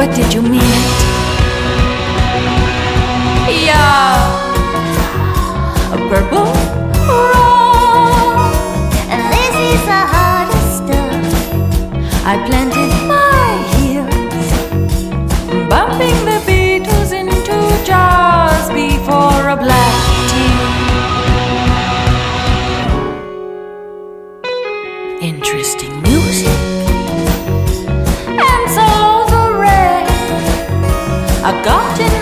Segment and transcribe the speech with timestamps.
[0.00, 0.98] What did you mean it?
[3.66, 4.16] Yeah.
[5.92, 6.46] A purple
[7.06, 8.48] raw.
[9.12, 11.28] And this is the hardest stuff.
[12.24, 14.48] I planted my heels,
[15.68, 20.54] bumping the Beatles into jars before a black tea.
[25.28, 26.79] Interesting music
[31.42, 32.19] I got in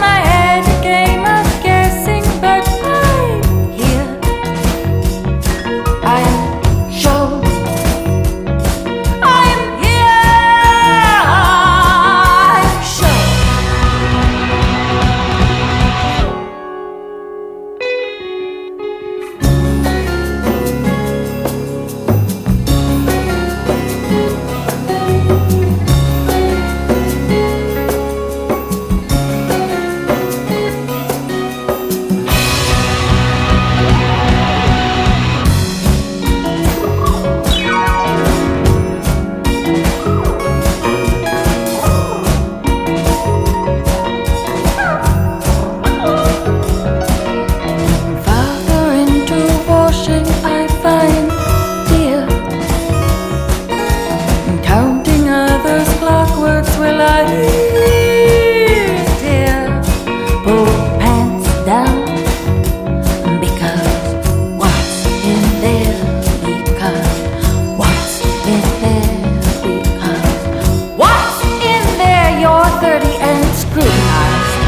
[72.81, 74.59] 30 and scrutinized.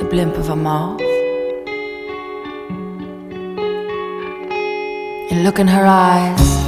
[0.00, 1.00] The blimp of a moth.
[5.30, 6.63] And look in her eyes.